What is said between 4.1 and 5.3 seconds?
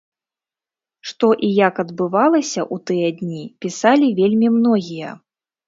вельмі многія.